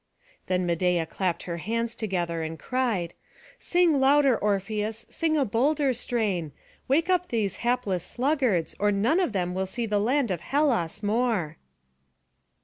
Then 0.47 0.65
Medeia 0.65 1.05
clapped 1.05 1.43
her 1.43 1.57
hands 1.57 1.93
together, 1.93 2.41
and 2.41 2.57
cried, 2.57 3.13
"Sing 3.59 3.99
louder, 3.99 4.35
Orpheus, 4.35 5.05
sing 5.11 5.37
a 5.37 5.45
bolder 5.45 5.93
strain; 5.93 6.53
wake 6.87 7.07
up 7.07 7.27
these 7.27 7.57
hapless 7.57 8.03
sluggards, 8.03 8.73
or 8.79 8.91
none 8.91 9.19
of 9.19 9.31
them 9.31 9.53
will 9.53 9.67
see 9.67 9.85
the 9.85 9.99
land 9.99 10.31
of 10.31 10.41
Hellas 10.41 11.03
more." 11.03 11.57